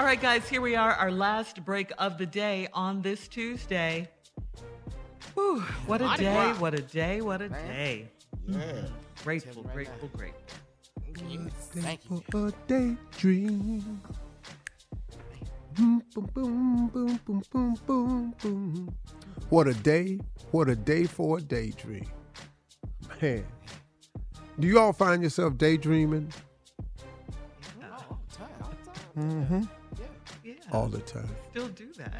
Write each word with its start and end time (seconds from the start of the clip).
All 0.00 0.06
right, 0.06 0.18
guys, 0.18 0.48
here 0.48 0.62
we 0.62 0.76
are, 0.76 0.92
our 0.92 1.10
last 1.12 1.62
break 1.62 1.92
of 1.98 2.16
the 2.16 2.24
day 2.24 2.68
on 2.72 3.02
this 3.02 3.28
Tuesday. 3.28 4.08
Whew, 5.34 5.60
what 5.84 6.00
a 6.00 6.04
Mardi 6.04 6.22
day, 6.24 6.32
Gras. 6.32 6.58
what 6.58 6.72
a 6.72 6.80
day, 6.80 7.20
what 7.20 7.42
a 7.42 7.50
Man. 7.50 7.68
day. 7.68 8.08
Yeah. 8.48 8.86
Grateful, 9.22 9.62
Right 9.62 9.74
grateful, 9.74 10.08
grateful. 10.16 10.40
Thank 11.74 12.00
you. 12.08 12.22
a 12.32 12.52
daydream. 12.66 14.00
Boom, 15.74 16.02
boom, 16.14 16.30
boom, 16.32 16.86
boom, 16.88 17.20
boom, 17.26 17.44
boom, 17.52 17.74
boom, 17.86 18.34
boom. 18.40 18.96
What 19.50 19.68
a 19.68 19.74
day, 19.74 20.18
what 20.50 20.70
a 20.70 20.76
day 20.76 21.04
for 21.04 21.36
a 21.36 21.40
daydream. 21.42 22.08
Man, 23.20 23.44
do 24.58 24.66
you 24.66 24.78
all 24.78 24.94
find 24.94 25.22
yourself 25.22 25.58
daydreaming 25.58 26.32
All 27.82 28.18
the 28.30 28.34
time. 28.38 28.48
All 28.62 28.70
the 28.82 29.20
time. 29.20 29.44
Mm-hmm. 29.44 29.79
Yeah, 30.70 30.76
all 30.76 30.88
the 30.88 31.00
time? 31.00 31.28
still 31.50 31.68
do 31.68 31.92
that. 31.94 32.12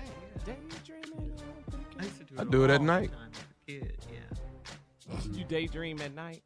Yeah. 0.47 0.55
Daydreaming. 0.55 1.33
pretty 1.71 1.85
I 1.99 2.03
used 2.05 2.19
to 2.19 2.25
do 2.25 2.35
I 2.39 2.43
it, 2.43 2.51
do 2.51 2.65
it 2.65 2.71
at 2.71 2.83
night. 2.83 3.13
time 3.13 3.31
as 3.33 3.41
a 3.41 3.81
kid, 3.81 3.99
yeah. 4.11 5.39
You 5.39 5.45
daydream 5.45 6.01
at 6.01 6.15
night. 6.15 6.43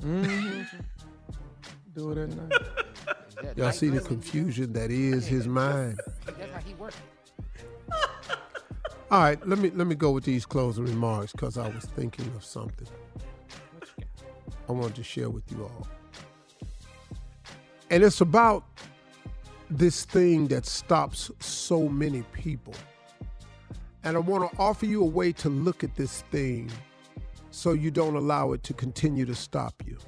Mm-hmm. 0.00 0.62
Do 1.94 2.10
it 2.12 2.18
at 2.18 2.28
night. 2.30 2.52
good. 3.42 3.56
Y'all 3.58 3.72
see 3.72 3.88
the 3.88 4.00
confusion 4.00 4.72
that 4.72 4.90
is 4.90 5.26
his 5.26 5.46
mind. 5.48 5.98
That's 6.26 6.52
how 6.52 6.60
he 6.60 6.74
works. 6.74 6.96
All 9.10 9.20
right, 9.20 9.46
let 9.46 9.58
me 9.58 9.70
let 9.74 9.86
me 9.86 9.94
go 9.94 10.10
with 10.10 10.24
these 10.24 10.46
closing 10.46 10.86
remarks 10.86 11.32
because 11.32 11.58
I 11.58 11.68
was 11.68 11.84
thinking 11.84 12.26
of 12.34 12.42
something 12.44 12.88
What 13.74 13.88
you 13.98 14.04
got? 14.04 14.70
I 14.70 14.72
wanted 14.72 14.94
to 14.96 15.02
share 15.02 15.28
with 15.28 15.44
you 15.52 15.64
all. 15.64 15.86
And 17.90 18.02
it's 18.02 18.22
about 18.22 18.64
this 19.78 20.04
thing 20.04 20.48
that 20.48 20.66
stops 20.66 21.30
so 21.40 21.88
many 21.88 22.22
people. 22.32 22.74
And 24.04 24.16
I 24.16 24.20
want 24.20 24.50
to 24.50 24.58
offer 24.58 24.86
you 24.86 25.02
a 25.02 25.06
way 25.06 25.32
to 25.32 25.48
look 25.48 25.84
at 25.84 25.94
this 25.94 26.22
thing 26.30 26.70
so 27.50 27.72
you 27.72 27.90
don't 27.90 28.16
allow 28.16 28.52
it 28.52 28.62
to 28.64 28.74
continue 28.74 29.24
to 29.26 29.34
stop 29.34 29.82
you. 29.86 29.98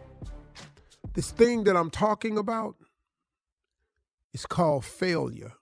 This 1.14 1.30
thing 1.30 1.64
that 1.64 1.76
I'm 1.76 1.90
talking 1.90 2.38
about 2.38 2.76
is 4.32 4.46
called 4.46 4.84
failure. 4.84 5.52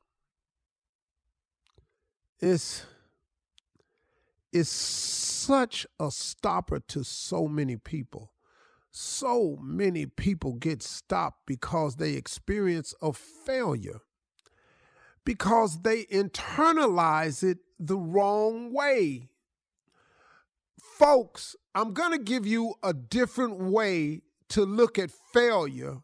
It's 2.41 2.87
it's 4.53 4.69
such 4.69 5.87
a 5.99 6.11
stopper 6.11 6.81
to 6.81 7.03
so 7.05 7.49
many 7.49 7.77
people. 7.77 8.33
So 8.95 9.59
many 9.63 10.05
people 10.05 10.53
get 10.53 10.83
stopped 10.83 11.47
because 11.47 11.97
they 11.97 12.13
experience 12.13 12.95
a 13.01 13.15
failure, 13.15 14.03
because 15.25 15.81
they 15.81 16.05
internalize 16.05 17.43
it 17.43 17.59
the 17.81 17.97
wrong 17.97 18.71
way. 18.71 19.31
Folks, 20.79 21.57
I'm 21.75 21.95
going 21.95 22.13
to 22.13 22.19
give 22.19 22.47
you 22.47 22.75
a 22.83 22.93
different 22.93 23.59
way 23.59 24.21
to 24.51 24.67
look 24.67 24.99
at 24.99 25.11
failure 25.33 26.03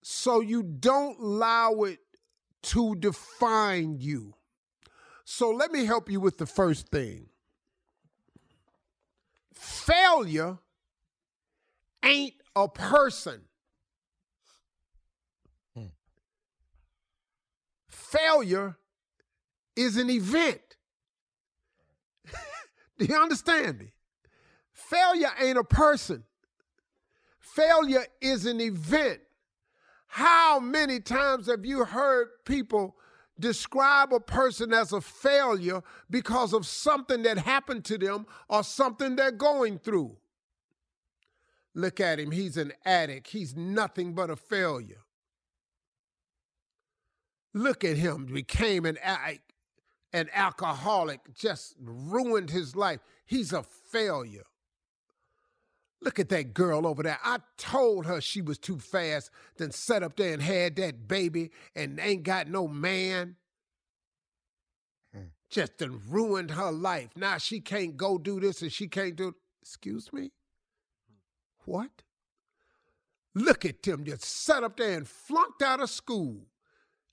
so 0.00 0.38
you 0.40 0.62
don't 0.62 1.18
allow 1.18 1.82
it 1.82 1.98
to 2.62 2.94
define 2.94 3.96
you. 3.98 4.34
So 5.24 5.50
let 5.50 5.72
me 5.72 5.86
help 5.86 6.08
you 6.08 6.20
with 6.20 6.38
the 6.38 6.46
first 6.46 6.88
thing. 6.88 7.30
Failure 9.52 10.58
ain't 12.04 12.34
a 12.56 12.68
person. 12.68 13.42
Hmm. 15.74 15.86
Failure 17.88 18.76
is 19.76 19.96
an 19.96 20.10
event. 20.10 20.60
Do 22.98 23.04
you 23.04 23.16
understand 23.16 23.78
me? 23.78 23.92
Failure 24.72 25.30
ain't 25.40 25.58
a 25.58 25.64
person. 25.64 26.24
Failure 27.38 28.04
is 28.20 28.46
an 28.46 28.60
event. 28.60 29.20
How 30.06 30.58
many 30.58 31.00
times 31.00 31.46
have 31.46 31.64
you 31.64 31.84
heard 31.84 32.28
people 32.44 32.96
describe 33.38 34.12
a 34.12 34.20
person 34.20 34.72
as 34.72 34.92
a 34.92 35.00
failure 35.00 35.82
because 36.10 36.52
of 36.52 36.66
something 36.66 37.22
that 37.22 37.38
happened 37.38 37.84
to 37.86 37.96
them 37.96 38.26
or 38.48 38.64
something 38.64 39.16
they're 39.16 39.30
going 39.30 39.78
through? 39.78 40.16
Look 41.74 42.00
at 42.00 42.18
him, 42.18 42.32
he's 42.32 42.56
an 42.56 42.72
addict. 42.84 43.28
He's 43.28 43.56
nothing 43.56 44.14
but 44.14 44.30
a 44.30 44.36
failure. 44.36 45.02
Look 47.54 47.84
at 47.84 47.96
him, 47.96 48.26
became 48.26 48.84
an 48.84 48.98
an 50.12 50.28
alcoholic, 50.34 51.20
just 51.34 51.74
ruined 51.80 52.50
his 52.50 52.74
life. 52.74 53.00
He's 53.26 53.52
a 53.52 53.62
failure. 53.62 54.44
Look 56.02 56.18
at 56.18 56.30
that 56.30 56.54
girl 56.54 56.86
over 56.86 57.02
there. 57.02 57.18
I 57.22 57.38
told 57.58 58.06
her 58.06 58.20
she 58.20 58.40
was 58.40 58.58
too 58.58 58.78
fast, 58.78 59.30
then 59.56 59.70
sat 59.70 60.02
up 60.02 60.16
there 60.16 60.32
and 60.32 60.42
had 60.42 60.76
that 60.76 61.06
baby 61.06 61.50
and 61.76 62.00
ain't 62.00 62.22
got 62.22 62.48
no 62.48 62.66
man. 62.66 63.36
Hmm. 65.14 65.24
Just 65.50 65.78
done 65.78 66.00
ruined 66.08 66.52
her 66.52 66.72
life. 66.72 67.10
Now 67.16 67.36
she 67.36 67.60
can't 67.60 67.96
go 67.96 68.16
do 68.16 68.40
this 68.40 68.62
and 68.62 68.72
she 68.72 68.88
can't 68.88 69.14
do. 69.14 69.34
Excuse 69.60 70.10
me? 70.12 70.32
What? 71.64 71.90
Look 73.34 73.64
at 73.64 73.82
them 73.82 74.04
just 74.04 74.24
sat 74.24 74.64
up 74.64 74.76
there 74.76 74.96
and 74.96 75.06
flunked 75.06 75.62
out 75.62 75.80
of 75.80 75.90
school. 75.90 76.46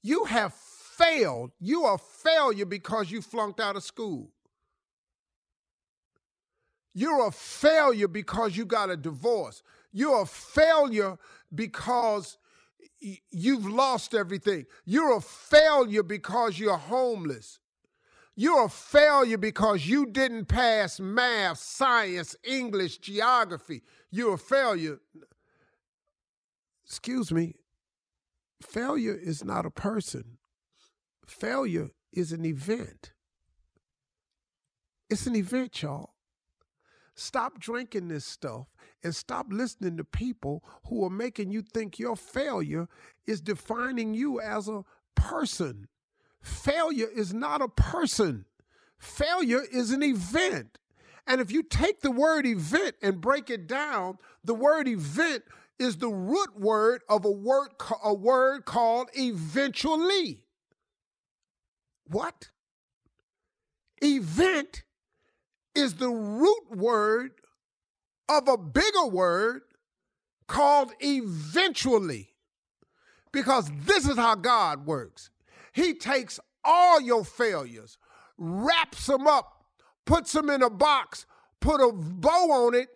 You 0.02 0.26
have 0.26 0.54
failed. 0.54 1.52
You 1.60 1.86
are 1.86 1.96
a 1.96 1.98
failure 1.98 2.66
because 2.66 3.12
you 3.12 3.22
flunked 3.22 3.60
out 3.60 3.76
of 3.76 3.84
school. 3.84 4.32
You're 6.94 7.28
a 7.28 7.32
failure 7.32 8.08
because 8.08 8.58
you 8.58 8.66
got 8.66 8.90
a 8.90 8.98
divorce. 8.98 9.62
You're 9.92 10.24
a 10.24 10.26
failure 10.26 11.18
because 11.54 12.38
you've 13.30 13.68
lost 13.68 14.16
everything. 14.16 14.66
You're 14.86 15.18
a 15.18 15.22
failure 15.22 16.02
because 16.02 16.58
you're 16.58 16.78
homeless. 16.78 17.60
You're 18.40 18.66
a 18.66 18.70
failure 18.70 19.40
because 19.40 19.88
you 19.88 20.06
didn't 20.06 20.46
pass 20.46 21.00
math, 21.00 21.58
science, 21.58 22.36
English, 22.44 23.00
geography. 23.00 23.82
You're 24.12 24.36
a 24.36 24.38
failure. 24.38 25.00
Excuse 26.86 27.32
me. 27.32 27.56
Failure 28.62 29.16
is 29.20 29.44
not 29.44 29.66
a 29.66 29.72
person. 29.72 30.38
Failure 31.26 31.90
is 32.14 32.32
an 32.32 32.46
event. 32.46 33.12
It's 35.10 35.26
an 35.26 35.36
event, 35.36 35.82
y'all. 35.82 36.14
Stop 37.16 37.60
drinking 37.60 38.10
this 38.10 38.26
stuff 38.26 38.68
and 39.04 39.16
stop 39.16 39.48
listening 39.50 39.98
to 39.98 40.04
people 40.04 40.64
who 40.86 41.04
are 41.04 41.10
making 41.10 41.50
you 41.50 41.64
think 41.64 41.98
your 41.98 42.16
failure 42.16 42.88
is 43.26 43.42
defining 43.42 44.14
you 44.14 44.40
as 44.40 44.68
a 44.68 44.84
person. 45.16 45.88
Failure 46.42 47.10
is 47.14 47.34
not 47.34 47.62
a 47.62 47.68
person, 47.68 48.46
failure 48.98 49.64
is 49.72 49.92
an 49.92 50.04
event. 50.04 50.78
And 51.26 51.42
if 51.42 51.52
you 51.52 51.62
take 51.62 52.00
the 52.02 52.12
word 52.12 52.46
event 52.46 52.96
and 53.02 53.20
break 53.20 53.50
it 53.50 53.68
down, 53.68 54.18
the 54.46 54.54
word 54.54 54.88
event 54.88 55.44
is 55.78 55.98
the 55.98 56.08
root 56.08 56.58
word 56.58 57.02
of 57.10 57.26
a 57.26 57.32
word, 57.32 57.70
a 58.04 58.14
word 58.14 58.66
called 58.66 59.10
eventually. 59.14 60.46
What? 62.10 62.50
Event 64.02 64.84
is 65.76 65.96
the 65.96 66.10
root 66.10 66.72
word 66.72 67.32
of 68.30 68.48
a 68.48 68.58
bigger 68.58 69.08
word 69.08 69.62
called 70.48 70.94
eventually. 71.00 72.30
Because 73.32 73.70
this 73.86 74.08
is 74.08 74.16
how 74.16 74.36
God 74.36 74.86
works. 74.86 75.30
He 75.78 75.94
takes 75.94 76.40
all 76.64 77.00
your 77.00 77.24
failures, 77.24 78.00
wraps 78.36 79.06
them 79.06 79.28
up, 79.28 79.64
puts 80.08 80.32
them 80.32 80.50
in 80.50 80.64
a 80.64 80.72
box, 80.72 81.28
put 81.62 81.80
a 81.80 81.94
bow 81.94 82.66
on 82.66 82.74
it, 82.74 82.88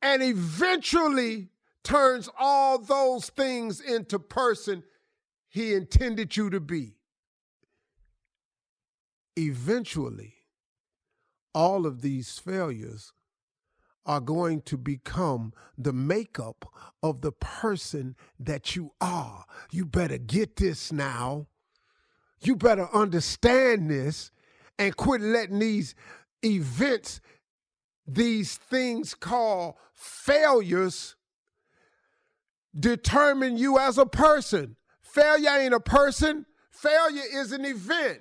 and 0.00 0.22
eventually 0.22 1.50
turns 1.82 2.30
all 2.38 2.78
those 2.78 3.28
things 3.28 3.82
into 3.82 4.18
person 4.18 4.82
he 5.50 5.74
intended 5.74 6.38
you 6.38 6.48
to 6.48 6.58
be. 6.58 6.96
Eventually, 9.36 10.36
all 11.52 11.84
of 11.84 12.00
these 12.00 12.38
failures 12.38 13.12
are 14.06 14.20
going 14.20 14.62
to 14.62 14.78
become 14.78 15.52
the 15.76 15.92
makeup 15.92 16.64
of 17.02 17.20
the 17.20 17.32
person 17.32 18.16
that 18.40 18.74
you 18.74 18.92
are. 19.02 19.44
You 19.70 19.84
better 19.84 20.16
get 20.16 20.56
this 20.56 20.90
now. 20.90 21.48
You 22.44 22.56
better 22.56 22.88
understand 22.92 23.90
this 23.90 24.30
and 24.78 24.96
quit 24.96 25.20
letting 25.20 25.58
these 25.58 25.94
events, 26.44 27.20
these 28.06 28.56
things 28.56 29.14
called 29.14 29.74
failures, 29.92 31.16
determine 32.78 33.56
you 33.56 33.78
as 33.78 33.98
a 33.98 34.06
person. 34.06 34.76
Failure 35.00 35.50
ain't 35.50 35.74
a 35.74 35.80
person, 35.80 36.44
failure 36.70 37.22
is 37.32 37.52
an 37.52 37.64
event. 37.64 38.20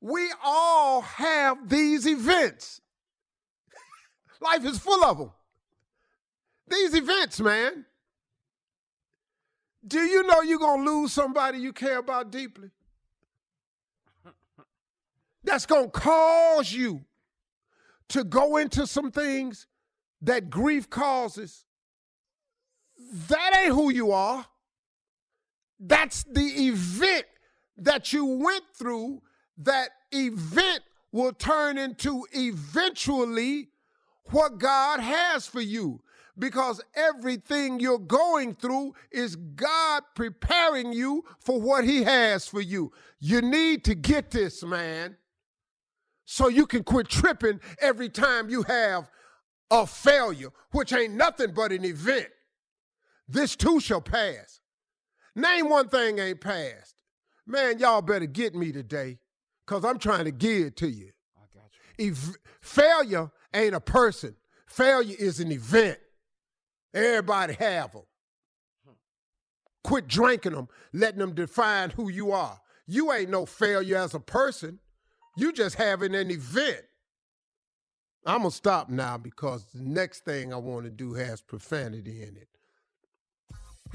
We 0.00 0.32
all 0.42 1.02
have 1.02 1.68
these 1.68 2.06
events. 2.06 2.80
Life 4.40 4.64
is 4.64 4.78
full 4.78 5.04
of 5.04 5.18
them. 5.18 5.30
These 6.68 6.94
events, 6.94 7.40
man. 7.40 7.84
Do 9.86 10.00
you 10.00 10.26
know 10.26 10.40
you're 10.40 10.58
going 10.58 10.84
to 10.84 10.90
lose 10.90 11.12
somebody 11.12 11.58
you 11.58 11.72
care 11.72 11.98
about 11.98 12.32
deeply? 12.32 12.70
That's 15.46 15.64
going 15.64 15.84
to 15.84 15.90
cause 15.90 16.72
you 16.72 17.04
to 18.08 18.24
go 18.24 18.56
into 18.56 18.84
some 18.86 19.12
things 19.12 19.68
that 20.20 20.50
grief 20.50 20.90
causes. 20.90 21.64
That 23.28 23.56
ain't 23.56 23.72
who 23.72 23.90
you 23.90 24.10
are. 24.10 24.44
That's 25.78 26.24
the 26.24 26.40
event 26.40 27.26
that 27.78 28.12
you 28.12 28.24
went 28.24 28.64
through. 28.74 29.22
That 29.58 29.90
event 30.10 30.80
will 31.12 31.32
turn 31.32 31.78
into 31.78 32.26
eventually 32.32 33.68
what 34.30 34.58
God 34.58 34.98
has 34.98 35.46
for 35.46 35.60
you. 35.60 36.02
Because 36.36 36.82
everything 36.94 37.78
you're 37.78 37.98
going 37.98 38.56
through 38.56 38.94
is 39.12 39.36
God 39.36 40.02
preparing 40.16 40.92
you 40.92 41.24
for 41.38 41.60
what 41.60 41.84
He 41.84 42.02
has 42.02 42.48
for 42.48 42.60
you. 42.60 42.92
You 43.20 43.40
need 43.40 43.84
to 43.84 43.94
get 43.94 44.32
this, 44.32 44.62
man, 44.64 45.16
so 46.26 46.48
you 46.48 46.66
can 46.66 46.82
quit 46.82 47.08
tripping 47.08 47.60
every 47.80 48.08
time 48.08 48.50
you 48.50 48.62
have 48.64 49.08
a 49.70 49.86
failure, 49.86 50.50
which 50.72 50.92
ain't 50.92 51.14
nothing 51.14 51.52
but 51.54 51.72
an 51.72 51.84
event. 51.84 52.28
This 53.28 53.56
too 53.56 53.80
shall 53.80 54.00
pass. 54.00 54.60
Name 55.34 55.68
one 55.68 55.88
thing 55.88 56.18
ain't 56.18 56.40
passed. 56.40 57.02
Man, 57.46 57.78
y'all 57.78 58.02
better 58.02 58.26
get 58.26 58.54
me 58.54 58.72
today 58.72 59.18
because 59.64 59.84
I'm 59.84 59.98
trying 59.98 60.24
to 60.24 60.32
give 60.32 60.66
it 60.66 60.76
to 60.78 60.88
you. 60.88 61.10
I 61.36 61.46
got 61.54 61.70
you. 61.98 62.10
Ev- 62.10 62.36
failure 62.60 63.30
ain't 63.54 63.74
a 63.74 63.80
person. 63.80 64.34
Failure 64.66 65.16
is 65.18 65.38
an 65.38 65.52
event. 65.52 65.98
Everybody 66.92 67.54
have 67.54 67.92
them. 67.92 68.02
Hmm. 68.84 68.94
Quit 69.84 70.08
drinking 70.08 70.52
them, 70.52 70.68
letting 70.92 71.20
them 71.20 71.34
define 71.34 71.90
who 71.90 72.08
you 72.08 72.32
are. 72.32 72.60
You 72.86 73.12
ain't 73.12 73.30
no 73.30 73.46
failure 73.46 73.98
as 73.98 74.14
a 74.14 74.20
person. 74.20 74.80
You 75.36 75.52
just 75.52 75.76
having 75.76 76.14
an 76.14 76.30
event. 76.30 76.82
I'm 78.24 78.38
gonna 78.38 78.50
stop 78.50 78.88
now 78.88 79.18
because 79.18 79.66
the 79.72 79.82
next 79.82 80.24
thing 80.24 80.52
I 80.52 80.56
want 80.56 80.84
to 80.84 80.90
do 80.90 81.14
has 81.14 81.40
profanity 81.40 82.22
in 82.22 82.36
it. 82.36 82.48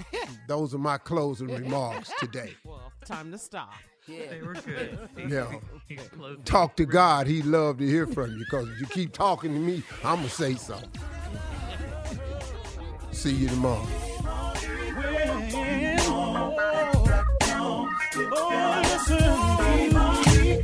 Those 0.48 0.74
are 0.74 0.78
my 0.80 0.98
closing 0.98 1.48
remarks 1.48 2.12
today. 2.20 2.54
Well, 2.66 2.92
time 3.06 3.32
to 3.32 3.38
stop. 3.38 3.74
Yeah. 4.08 4.42
were 4.44 4.54
good. 4.54 5.10
Yeah. 5.28 5.60
Talk 6.46 6.76
to 6.78 6.86
God. 6.86 7.28
He'd 7.28 7.46
love 7.46 7.80
to 7.80 7.88
hear 7.88 8.08
from 8.08 8.32
you 8.32 8.40
because 8.40 8.70
if 8.70 8.80
you 8.80 8.88
keep 8.88 9.12
talking 9.14 9.54
to 9.54 9.60
me, 9.60 9.84
I'm 10.04 10.18
going 10.18 10.30
to 10.30 10.34
say 10.34 10.56
something. 10.56 10.90
See 13.12 13.34
you 13.34 13.50
tomorrow. 13.50 13.88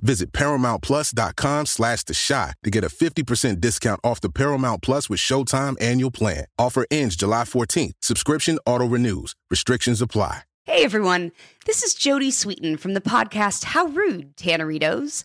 Visit 0.00 0.32
ParamountPlus.com 0.32 1.66
slash 1.66 2.04
The 2.04 2.14
Chi 2.14 2.52
to 2.62 2.70
get 2.70 2.84
a 2.84 2.88
50% 2.88 3.60
discount 3.60 4.00
off 4.04 4.20
the 4.20 4.30
Paramount 4.30 4.82
Plus 4.82 5.10
with 5.10 5.20
Showtime 5.20 5.76
annual 5.80 6.10
plan. 6.10 6.44
Offer 6.58 6.86
ends 6.90 7.16
July 7.16 7.44
14th. 7.44 7.92
Subscription 8.00 8.58
auto-renews. 8.66 9.34
Restrictions 9.50 10.00
apply. 10.00 10.42
Hey 10.64 10.84
everyone, 10.84 11.32
this 11.64 11.82
is 11.82 11.94
Jodie 11.94 12.28
Sweetin 12.28 12.78
from 12.78 12.92
the 12.92 13.00
podcast 13.00 13.64
How 13.64 13.86
Rude, 13.86 14.36
Tanneritos. 14.36 15.24